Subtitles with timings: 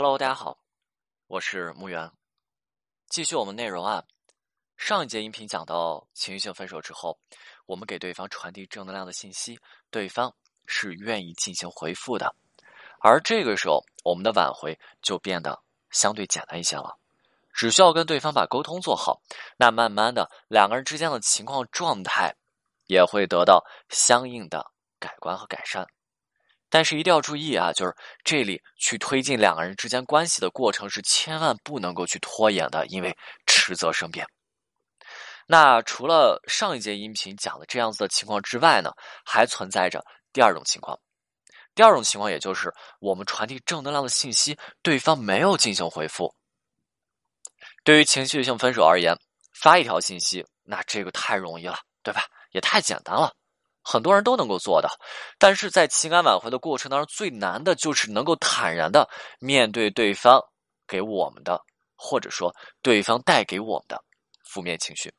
[0.00, 0.56] Hello，大家好，
[1.26, 2.08] 我是木源。
[3.08, 4.04] 继续我们内容啊，
[4.76, 7.18] 上一节音频讲到情绪性分手之后，
[7.66, 9.58] 我们给对方传递正能量的信息，
[9.90, 10.32] 对方
[10.66, 12.32] 是愿意进行回复的，
[13.00, 16.96] 而这个时候我们的挽回就变得相对简单一些了，
[17.52, 19.20] 只需要跟对方把沟通做好，
[19.56, 22.36] 那慢慢的两个人之间的情况状态
[22.86, 24.70] 也会得到相应的
[25.00, 25.88] 改观和改善。
[26.70, 27.94] 但是一定要注意啊，就是
[28.24, 34.26] 这里去推进两个人之间关系的过程是千万不能够去拖延的，因为迟则生变。
[35.46, 38.92] 那除了上一节音频讲的这样子的情况之外呢，
[39.24, 40.98] 还存在着第二种情况。
[41.74, 46.34] 第二种情况，也就是我们传递正能量的信息，对方没有进行回复。
[47.84, 49.16] 对于情绪性分手而言，
[49.54, 52.26] 发一条信息，那这个太容易了，对吧？
[52.50, 53.32] 也太简单了。
[53.90, 54.90] 很多人都能够做到，
[55.38, 60.38] 但是在情感挽回的过程当中，最难的就是能够坦然的面对对方
[60.86, 61.58] 给我们的，
[61.96, 64.04] 或者说对方带给我们的
[64.44, 65.10] 负面情绪，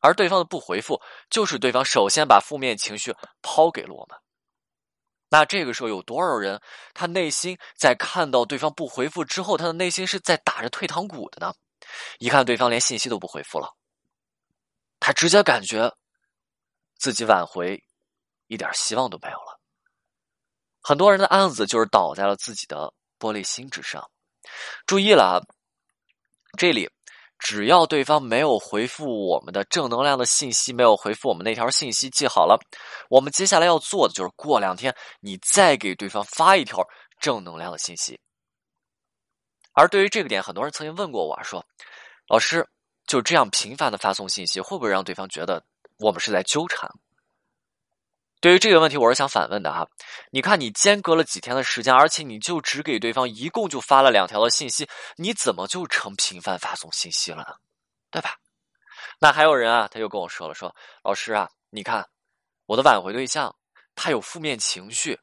[0.00, 4.16] 而对方的不回复，就是对方首先把负面情绪抛给了我们。
[5.28, 6.62] 那这个时候有多少人，
[6.94, 11.52] 他内心在看到对方不回复之后，他的内心是在打着退堂鼓的呢？
[12.20, 13.74] 一看对方连信息都不回复了，
[15.00, 15.92] 他直接感觉。
[16.98, 17.82] 自己挽回，
[18.48, 19.58] 一点希望都没有了。
[20.82, 24.10] 很多人的案子就是倒在了自己的玻璃心之上。
[24.86, 25.36] 注意了啊，
[26.56, 26.90] 这里
[27.38, 32.58] 只要对方没有回复我们的正能量的信息，没有回复我们那条信息，记好了，
[33.10, 36.82] 我们接下来要做的就是过两天你再给对方发一条
[37.20, 38.18] 正能量的信息。
[39.72, 41.64] 而对于这个点，很多人曾经问过我说
[42.26, 42.66] ：“老师，
[43.06, 45.62] 就这样频繁的发送信息，会不会让对方觉得？”
[45.98, 46.90] 我们是在纠缠。
[48.40, 49.84] 对于这个问题，我是想反问的哈。
[50.30, 57.54] 你看，你间隔了几天的时间，而且你就只给对方一共就发了两条的信息，你怎么就成频繁发送信息了呢？
[58.12, 58.36] 对吧？
[59.18, 60.72] 那还有人啊，他又跟我说了，说
[61.02, 62.08] 老师啊，你看
[62.66, 63.52] 我的挽回对象
[63.96, 65.18] 他有负面情绪，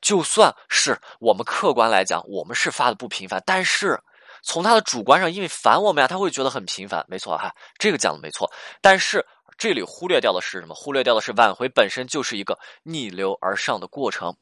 [0.00, 3.96] 就算是我们客观来讲，我们是发的不频繁，但是
[4.42, 7.06] 从他的主观上，因为烦我们呀，他会觉得很频繁。
[7.06, 9.24] 没错哈，这个讲的没错，但是。
[9.58, 10.74] 这里忽略掉的是什么？
[10.74, 14.36] 忽略掉的是挽回本身就是一个逆流而上的过程。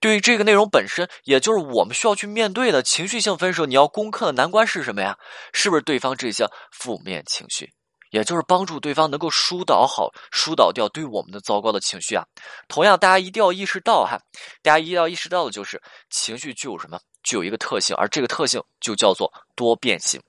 [0.00, 5.18] 对于这个内容本身，也就是我们需要去面对的情绪性分手，你要攻克的难关是什么呀？
[5.52, 7.72] 是不是对方这些负面情绪？
[8.10, 12.22] 也就是帮助对方能够疏导好、疏导掉对我们的糟糕的情绪啊。
[12.68, 14.18] 同样，大家一定要意识到哈，
[14.62, 17.00] 大家一定要意识到的就是情绪具有什么？
[17.22, 20.20] 具有一个特性，而这个特性就叫做多变性。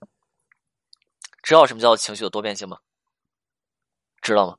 [1.42, 2.78] 知道什么叫做情绪的多变性吗？
[4.24, 4.58] 知道吗？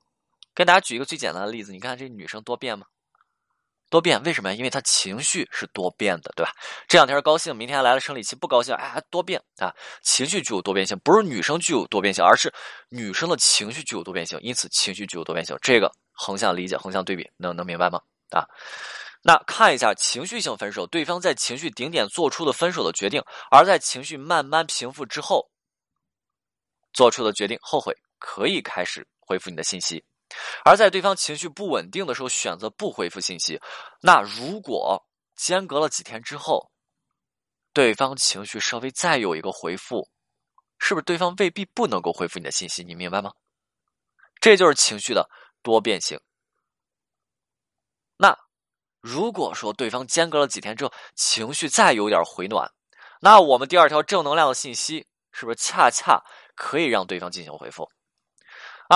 [0.54, 2.86] 跟大家举一个最简单的例子，你看这女生多变吗？
[3.90, 4.54] 多变，为什么呀？
[4.56, 6.50] 因为她情绪是多变的，对吧？
[6.88, 9.72] 这两天高兴，明天来了生理期不高兴，哎，多变啊！
[10.02, 12.52] 情绪具有多变性，不是女生具有多变性，而是
[12.88, 15.56] 女生的情绪具有多变性，因此情绪具有多变性。
[15.62, 18.00] 这个横向理解，横向对比，能能明白吗？
[18.30, 18.48] 啊，
[19.22, 25.48] 那看一下情绪性分手，对方在情绪顶点做出的分手的决定，而在情绪慢慢平复之后
[26.92, 29.06] 做出的决定，后悔可以开始。
[29.26, 30.04] 回复你的信息，
[30.64, 33.60] 而在对方情绪不稳定的时候选择不回复信息，
[34.00, 35.04] 那如果
[35.36, 36.70] 间隔了几天之后，
[37.72, 40.08] 对方情绪稍微再有一个回复，
[40.78, 42.84] 是不是对方未必不能够回复你的信息？
[42.84, 43.32] 你明白吗？
[44.40, 45.28] 这就是情绪的
[45.62, 46.20] 多变性。
[48.16, 48.36] 那
[49.00, 52.70] 如果说对方间隔了几天之后情绪再有点回暖，
[53.20, 56.22] 那我们第二条正能量的信息是不是恰恰
[56.54, 57.90] 可以让对方进行回复？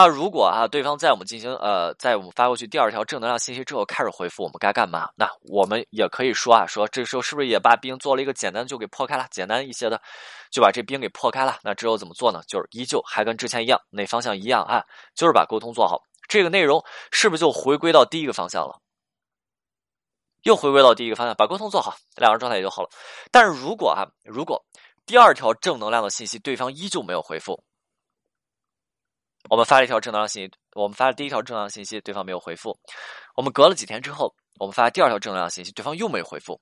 [0.01, 5.11] 那，如果啊，对方在我们进行呃，在我们发过去第二条正能量信息之后开始回复，我们该干嘛？
[5.17, 9.27] 那我们也可以说啊，说这时候是不是也把冰做了一个简单就给破开了？
[9.29, 10.01] 简单一些的
[10.53, 11.59] 就把这冰给破开了。
[11.65, 12.41] 那之后怎么做呢？
[12.47, 14.85] 就是依旧还跟之前一样，那方向一样啊，
[15.17, 16.01] 就是把沟通做好。
[16.29, 18.79] 这个内容是不是就回归到第一个方向了？
[20.45, 22.89] 又回归到第一个方向，把沟通做好，两个人状态也就好了。
[23.33, 24.65] 但是如果啊，如果
[25.07, 27.61] 第二条正能量的信息对方依旧没有回复。
[29.51, 32.79] 我们发了一条正能量信息，我们发了第一条正能量信息，对方没有回复。
[33.35, 36.61] 我们隔了几天之后，我们发第二条正能量信息，对方又没有回复。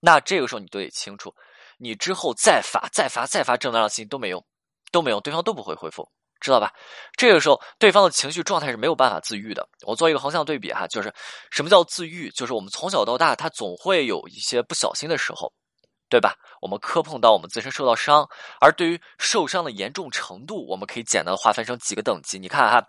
[0.00, 1.32] 那这个时候你都得清楚，
[1.78, 4.44] 你之后再发、再发、再发正能量信息都没用，
[4.90, 6.08] 都没用，对方都不会回复，
[6.40, 6.72] 知道吧？
[7.16, 9.66] 这个时候对方的情绪状态是没有办法自愈的。
[9.86, 11.12] 我做一个横向对比哈，就是
[11.50, 12.28] 什么叫自愈？
[12.30, 15.52] 就是我们从小到大，他总会有一些不小心的时候。
[16.08, 16.36] 对吧？
[16.60, 18.28] 我们磕碰到我们自身受到伤，
[18.60, 22.38] 而对于受伤的严重程度，我们可以简单的划分成几个等级。
[22.38, 22.86] 你看哈，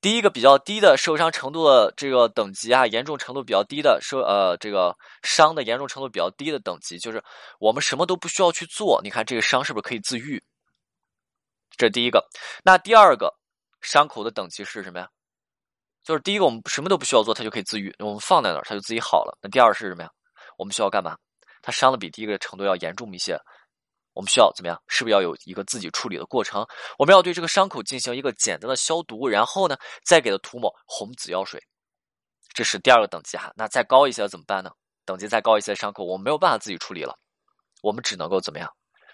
[0.00, 7.22] 第一个比较低的受伤程度的这个等级啊，严重程度比较低的受呃这个伤的严重程度比较低的等级，就是
[7.58, 9.00] 我们什么都不需要去做。
[9.02, 10.42] 你看这个伤是不是可以自愈？
[11.76, 12.24] 这是第一个。
[12.64, 13.34] 那第二个
[13.80, 15.08] 伤口的等级是什么呀？
[16.04, 19.36] 就是第一个我们什么都不需要做，它就可以自愈，我们放在那儿它就自己好了。
[19.42, 20.10] 那第二是什么呀？
[20.56, 21.16] 我们需要干嘛？
[21.62, 23.38] 它伤的比第一个程度要严重一些，
[24.12, 24.82] 我们需要怎么样？
[24.88, 26.66] 是不是要有一个自己处理的过程？
[26.98, 31.62] 我们要对这个伤口进行一个简单的消毒，然后呢，再给它涂抹红紫药水。
[32.52, 33.52] 这是第二个等级哈。
[33.56, 34.70] 那再高一些怎么办呢？
[35.04, 37.16] 等级再高一些的，伤口我们没有办法自己处理了，
[37.82, 38.68] 我们只能够怎么样？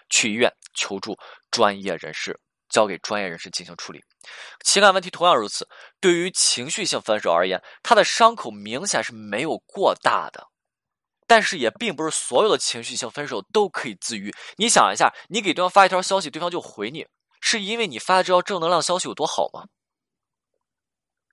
[0.09, 1.17] 去医院求助
[1.51, 2.39] 专业人士，
[2.69, 4.01] 交给专业人士进行处理。
[4.63, 5.67] 情感问题同样如此。
[5.99, 10.47] 对于情绪性分手而言，他的伤口明显是没有过大的。
[11.27, 14.33] 但是也并不是所有的情绪性分手都可以自愈。
[14.55, 17.05] 你想一下，你给对方发一条消息，对方就回你，
[17.41, 19.65] 是因为你发的这条正能量消息有多好吗？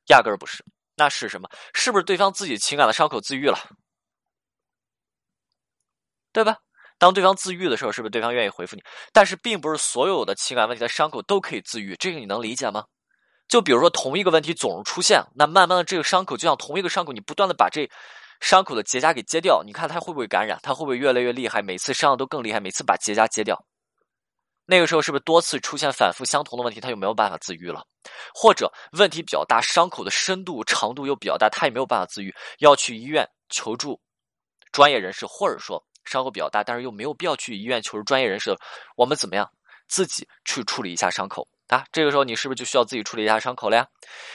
[0.09, 0.65] 压根儿不是。
[0.97, 1.49] 那是什么？
[1.73, 3.59] 是不是对方自己情感的伤口自愈了？
[6.33, 6.59] 对吧？
[6.99, 8.83] 当对方自愈的时候，是不是对方愿意回复你？
[9.13, 12.85] 但是并不是所有的情感问题的伤口都可以自愈，这个你能理解吗？
[13.49, 17.89] 就比如说同一个问题总是出现，那慢慢的这个伤口就像同一个伤口，你不断的把这。
[18.41, 20.59] 伤口的结痂给揭掉，你看它会不会感染？
[20.63, 21.63] 它会不会越来越厉害？
[21.63, 23.65] 每次伤的都更厉害，每次把结痂揭掉，
[24.67, 26.81] 那个时候是不是多次出现反复相同的问题？
[26.81, 27.87] 它就没有办法自愈了，
[28.35, 34.01] 或者问题比较大，伤口的深度长度又比较大，它也没有办法自愈，要去医院求助
[34.73, 38.55] 专业人士，或者说伤口比较大，但是又没有必要去医院求助专业人士，
[38.97, 39.51] 我们怎么样
[39.89, 41.49] 自己去处理一下伤口？
[41.69, 43.87] 啊，这个时候你是不是就需要自己处理一下伤口了呀？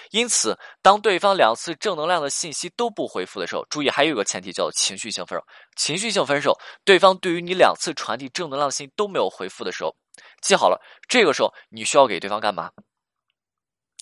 [0.09, 5.45] 因此，当对方两次正能量的信息都不回复的时候，注意还有一个前提叫做情绪性分手。
[5.77, 9.95] 情绪性分手，对方对于你两次传递正能量的信息都没有回复的时候，
[10.41, 12.71] 记好了，这个时候你需要给对方干嘛？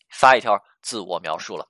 [0.10, 1.68] 发一条自我描述了，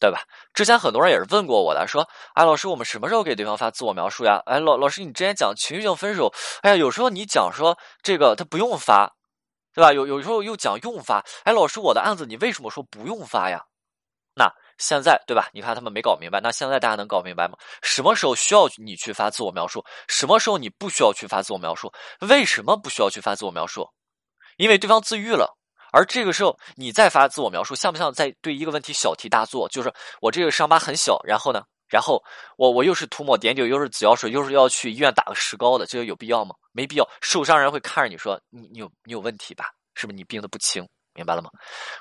[0.00, 0.22] 对吧？
[0.54, 6.32] 之前很多人也是问过我的，说：“哎，老师，我们什么时候给对方发自我描述呀？”哎，老老师，你之前讲情绪性分手，
[6.62, 9.14] 哎呀，有时候你讲说这个他不用发。
[9.74, 9.92] 对吧？
[9.92, 13.60] 有有时候又讲用发，哎，老师，我的案子你为什么说不用发呀？
[14.36, 15.48] 那现在对吧？
[15.52, 17.56] 你看他们没搞明白，那现在大家能搞明白吗？
[17.82, 19.84] 什么时候需要你去发自我描述？
[20.08, 21.92] 什么时候你不需要去发自我描述？
[22.20, 23.88] 为什么不需要去发自我描述？
[24.56, 25.56] 因为对方自愈了，
[25.92, 29.68] 而这个时候你再发自我描述，像不像在对一个问题小题大做？
[29.68, 31.62] 就是我这个伤疤很小，然后呢？
[31.94, 32.20] 然后
[32.56, 36.52] 我我又是涂抹碘酒，又是紫药水，又是要去医院打个石膏的，这个有必要吗？
[36.72, 37.08] 没必要。
[37.20, 39.66] 受伤人会看着你说你你有你有问题吧？
[39.94, 40.84] 是不是你病的不轻？
[41.14, 41.48] 明白了吗？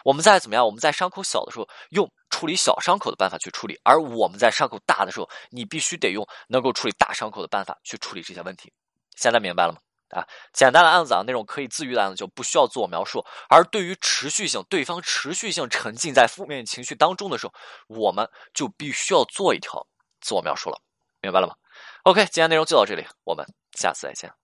[0.04, 0.66] 我们在怎么样？
[0.66, 8.74] 我们在伤口小的时候用处理小伤口的办法去处理，而我们在伤口大的时候，你必须得用能够处理大伤口的办法去处理这些问题。
[9.16, 9.78] 现在明白了吗？
[10.14, 13.26] 啊，简单的案子啊，那种可以自愈的案子就不需要自我描述。
[13.50, 17.54] 而对于持续性，对方持续性沉浸在负面情绪当中的时候，
[17.88, 19.86] 我们就必须要做一条
[20.22, 20.82] 自我描述了。
[21.22, 21.56] 明白了吗
[22.04, 23.46] ？OK，今天内容就到这里，我们
[23.78, 24.43] 下次再见。